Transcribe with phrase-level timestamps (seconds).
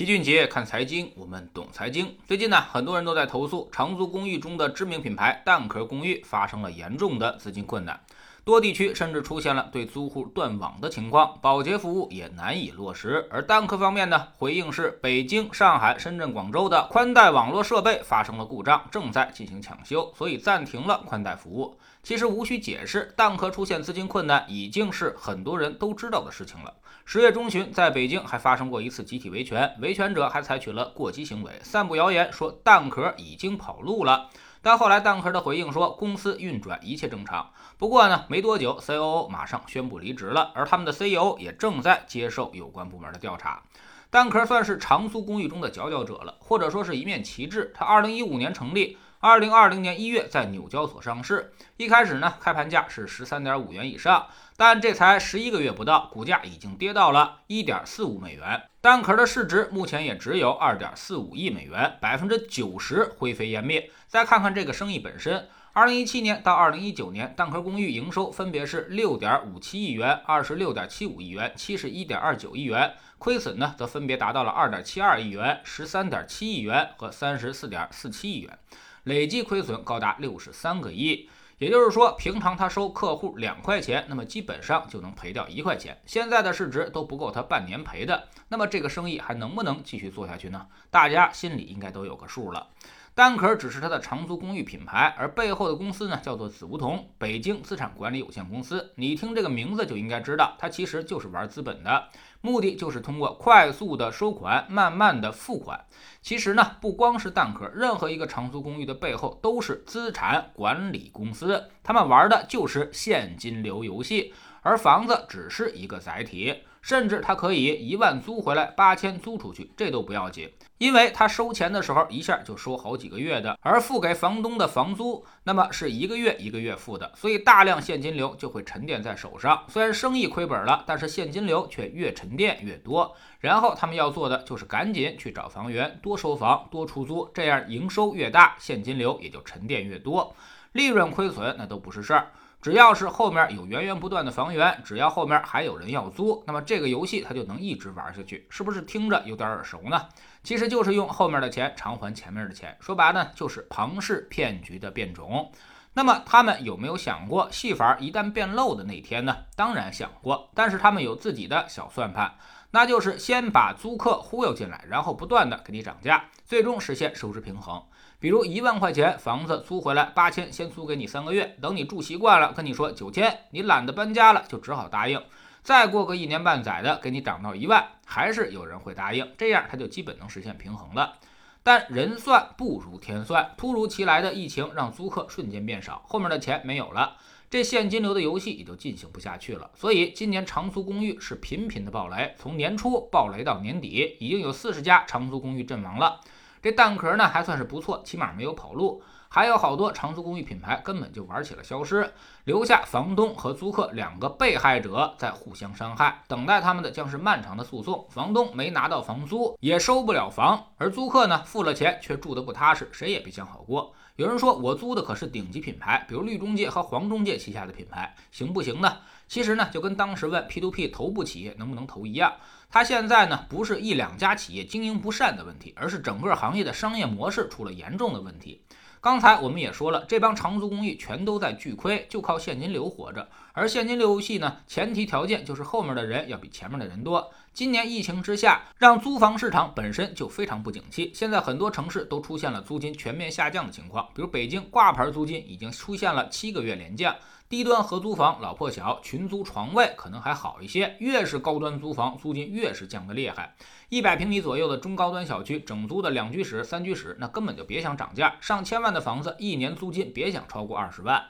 [0.00, 2.16] 齐俊杰看财经，我们懂财经。
[2.26, 8.00] 最近呢，很多人都在投诉长租公寓中的知名品牌蛋壳公寓发生了严重的资金困难。
[8.42, 13.28] 多地区甚至出现了对租户断网的情况，保洁服务也难以落实。
[13.30, 21.76] 而蛋壳方面呢，回应是北京、上海、深圳、广州的宽带网络设备发生了故障，正在进行抢修，所以暂停了宽带服务。
[22.02, 26.72] 其实无需解释，蛋壳出现资金困难已经是很多人都知道的事情了。
[27.12, 34.30] 十月中旬，在北京还发生过一次集体维权，维权者还采取了过激行为，散布谣言说蛋壳已经跑路了。
[34.62, 37.50] 但后来蛋壳的回应说，公司运转一切正常。
[37.76, 43.60] 不过呢，没多久，COO 马上宣布离职了，而他们的 CEO 也正在接受有关部门的调查。
[44.08, 47.72] 蛋壳算是长租公寓中的佼佼者了，或者说是一面旗帜。
[47.74, 51.52] 它2015年成立，2020年1月在纽交所上市。
[51.76, 58.62] 一开始呢，开盘价是13.5元以上，但这才十一个月不到，股价已经跌到了1.45美元。
[58.80, 63.90] 蛋壳的市值目前也只有2.45亿美元，百分之九十灰飞烟灭。
[64.06, 78.58] 再看看这个生意本身，二零一七年到二零一九年，蛋壳公寓营收分别是六点五七亿元、二十六点七五亿元、七十一点二九亿元，亏损呢则分别达到了二点七二亿元、十三点七亿元和三十四点四七亿元，
[79.04, 81.28] 累计亏损高达六十三个亿。
[81.58, 86.00] 也就是说，平常他收客户两块钱，那么基本上就能赔掉一块钱。
[86.06, 90.66] 现在的市值都不够他半年赔的，那么这个生意还能不能继续做下去呢？
[90.90, 92.66] 大家心里应该都有个数了。
[93.12, 98.92] 蛋壳只是它的长租公寓品牌，而背后的公司呢叫做紫梧桐北京资产管理有限公司。
[98.94, 102.08] 你听这个名字就应该知道，它其实就是玩资本的，
[102.40, 105.84] 目的就是通过快速的收款，慢慢的付款。
[106.22, 116.62] 其实呢，不光是蛋壳，任何一个长租公寓的背后都是资产管理公司，他们玩的就是现金流游戏，而房子只是一个载体。
[116.80, 129.64] 甚至他可以一万租回来，八千租出去，这都不要紧，因为他收钱的时候一下就收好几个月的，而付给房东的房租，那么是一个月一个月付的，所以大量现金流就会沉淀在手上。
[129.68, 133.14] 虽然生意亏本了，但是现金流却越沉淀越多。
[133.40, 140.34] 然后他们要做的就是赶紧去找房源，多收房，多出租，这样营收越大，现金流也就沉淀越多，
[140.72, 142.30] 利润亏损那都不是事儿。
[142.62, 150.06] 只要是后面有源源不断的房源，只要后面还有人要租，那么这个游戏它就能一直玩下去，是不是听着有点耳熟呢？
[150.42, 155.50] 其实就是用后面的钱偿还前面的钱，说白了就是庞氏骗局的变种。
[155.92, 159.36] 那么他们有没有想过戏法一旦变漏的那天呢？
[159.56, 162.32] 当然想过，但是他们有自己的小算盘，
[162.72, 167.82] 那就是先把租客忽悠进来，然后不断的给你涨价，最终实现收支平衡。
[168.18, 175.22] 比如一万块钱房子租回来八千，先租给你三个月，等你住习惯了，跟你说九千，你懒得搬家了，就只好答应。
[175.62, 181.14] 再过个一年半载的，给你涨到一万，还是有人会答应，这样他就基本能实现平衡了。
[181.62, 187.16] 但人算不如天算，突如其来的疫情让租客瞬间变少，后面的钱没有了，
[187.50, 189.68] 这现金流的游戏也就进行不下去了。
[189.74, 196.20] 所以今年长租公寓是频频的暴雷，从年初暴雷到年底，已经有四十家长租公寓阵亡了。
[196.62, 199.02] 这蛋壳呢还算是不错，起码没有跑路。
[199.32, 202.12] 还有好多长租公寓品牌根本就玩起了消失，
[202.44, 208.06] 留下房东和租客两个被害者在互相伤害，等待他们的将是漫长的诉讼。
[208.10, 213.92] 房东没拿到房租，也收不了房，而租客呢付了钱却住得不踏实，谁也别想好过。
[214.20, 218.98] 有人说我租的可是顶级品牌，比如绿中介和黄中介旗下的品牌，行不行呢？
[219.26, 222.30] 其实呢，就跟当时问 P two P 头部企业能不能投一样，
[222.68, 228.60] 它现在呢不是一两家企业经营不善的问题，而是整个行业的商业模式出了严重的问题。
[229.02, 233.26] 刚才我们也说了，这帮长租公寓全都在巨亏，就靠现金流活着。
[233.54, 237.32] 而现金流游戏呢，前提条件就是后面的人要比前面的人多。
[237.54, 241.10] 今年疫情之下，让租房市场本身就非常不景气。
[241.14, 247.16] 现在很多城市都出现了租金全面下降的情况，比如北京挂牌租金已经出现了七个月连降。
[247.50, 253.56] 低端合租房老破小，群租床位可能还好一些，越是高端租房，租金越是降得厉害。
[253.88, 258.36] 一百平米左右的中高端小区，整租的两居室、三居室，那根本就别想涨价。
[258.40, 261.20] 上千万的房子，一年租金别想超过二十万。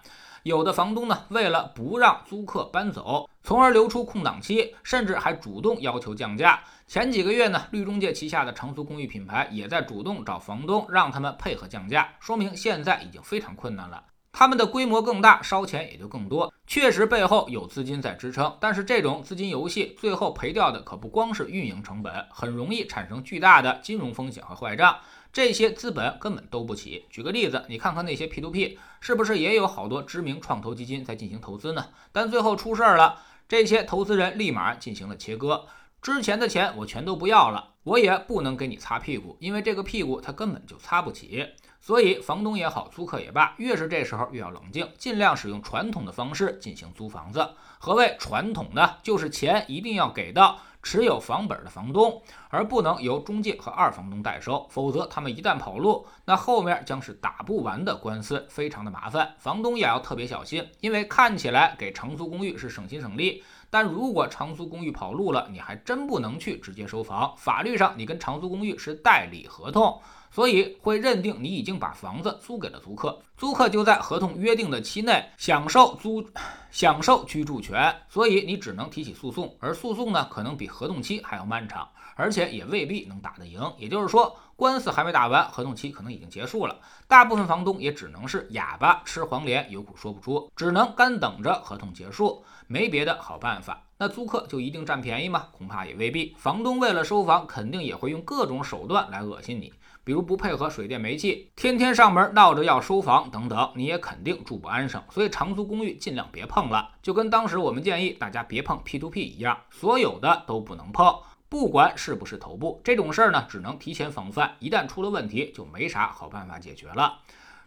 [0.42, 6.62] 有的房东呢，为了不让租客搬走，从而留出空档期，甚至还主动要求降价。
[6.86, 14.04] 前几个月呢，绿中介旗下的长租公寓品牌也在主动找房东，让他们配合降价，说明现在已经非常困难了。
[14.32, 16.52] 他们的规模更大，烧钱也就更多。
[16.66, 24.98] 确实背后有资金在支撑，但是这种资金游戏最后赔掉的可不光是运营成本，很容易产生巨大的金融风险和坏账。
[25.32, 27.04] 这些资本根本兜不起。
[27.08, 31.86] 举个例子，你看看那些 P2P，是不是也有好多知名创投基金在进行投资呢？
[32.10, 35.66] 但最后出事儿了，这些投资人立马进行了切割。
[36.02, 41.46] 之前的钱我全都不要了，我也不能给你擦屁股，因为这个屁股他根本就擦不起。
[41.78, 47.46] 所以房东也好，租客也罢，越是这时候越要冷静，尽量使用传统的方式进行租房子。
[47.78, 48.96] 何谓传统呢？
[49.02, 59.34] 就是钱一定要给到持有房本的房东，而不能由中介和二房东代收，否则他们一旦跑路，那后面将是打不完的官司，非常的麻烦。
[59.38, 63.42] 房东也要特别小心，因为看起来给长租公寓是省心省力。
[63.70, 67.32] 但如果长租公寓跑路了，你还真不能去直接收房。
[67.36, 70.00] 法律上，你跟长租公寓是代理合同，
[70.30, 76.24] 所以会认定你已经把房子租给了租客，租客就在合同约定的期内享受租
[76.72, 79.56] 享受居住权，所以你只能提起诉讼。
[79.60, 83.60] 而诉讼呢，可能比合同期还要漫长，而且也未必能打得赢。
[83.78, 86.78] 也就是说，官司还没打完，合同期可能已经结束了。
[87.08, 92.44] 大部分房东也只能是哑巴吃黄连，有苦说不出，只能干等着合同结束。
[92.66, 95.48] 没别的好办法，那租客就一定占便宜吗？
[95.50, 96.34] 恐怕也未必。
[96.38, 99.72] 房东为了收房，肯定也会用各种手段来恶心你，
[100.04, 105.02] 比如不配合水电煤气，天天上门闹着要收房等等，你也肯定住不安生。
[105.10, 111.12] 所以长租公寓尽量别碰了，就跟当时我们建议大家别碰 P to P 一样，所有的都不能碰，
[111.50, 117.18] 不管是不是头部，这种事儿呢，只能提前防范，一旦出了问题，就没啥好办法解决了。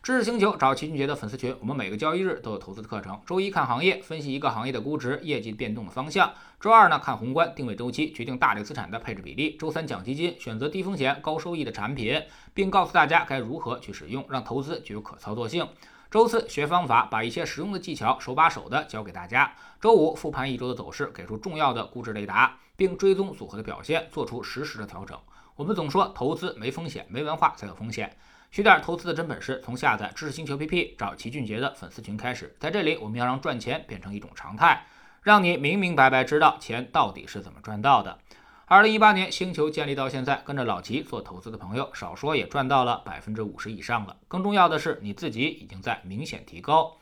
[0.02, 3.20] 知识星球找齐俊杰的粉丝群，我们每个交易日都有投资的课程。
[3.26, 6.30] 周一看行业，分析一个行业的估值、业绩变动的方向；
[6.62, 15.68] 周二呢看宏观，定位周期，决定大类资产的配置比例；周三讲基金，选择低风险高收益的产品，并告诉大家该如何去使用，让投资具有可操作性。
[16.10, 19.54] 周四学方法，把一些实用的技巧手把手的教给大家。
[19.82, 25.18] 周五复盘一周的走势，给出重要的估值雷达，并追踪组合的表现，做出实时的调整。
[25.56, 28.14] 我们总说投资没风险，没文化才有风险。
[28.52, 32.54] 学点投资的真本事，从下载知识星球 APP 找齐俊杰的粉丝群开始。
[32.60, 34.86] 在这里，我们要让赚钱变成一种常态，
[35.22, 38.20] 让你明明白白知道钱到底是怎么赚到的。
[38.66, 44.18] 二零一八年星球建立到现在，跟着老齐做投资的朋友，少说也赚到了百分之五十以上了。
[44.28, 46.98] 更重要的是，你自己已经在明显提高。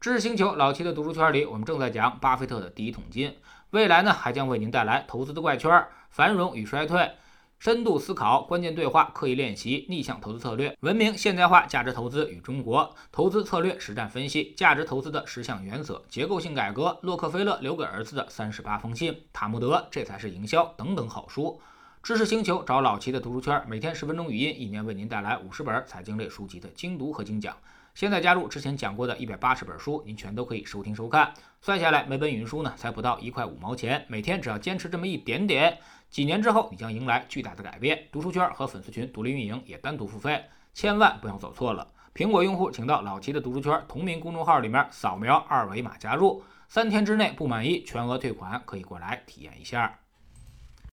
[0.00, 3.36] 知识星球老齐的读书圈里，我们正在讲巴菲特的第一桶金，
[3.70, 7.10] 未来呢还将为您带来投资的怪圈、繁荣与衰退。
[7.58, 21.60] 深度思考、关键对话、刻意练习、逆向投资策略、文明现代化价值投资与中国投资策略实战分析、价值投资的十项原则、结构性改革、洛克菲勒留给儿子的三十八封信、塔木德这才是营销等等好书。
[22.00, 27.56] 知识星球找老齐的读书圈，每天十分钟语音，一年为您带来五十本财经类书籍的精读和精讲。
[27.92, 31.34] 现在加入之前讲过的一百八十本书，您全都可以收听收看。
[31.60, 35.76] 算下来，每本语音书呢才不到一块五毛钱，每天只要坚持这么一点点。
[36.08, 38.06] 几年之后，你将迎来巨大的改变。
[38.12, 41.86] 读书圈和粉丝群独立运营，也单独付费，千万不要走错了。
[42.14, 49.98] 苹果用户请到老齐的读书圈同名公众号里面扫描二维码加入，三天之内不满意全额退款，可以过来体验一下。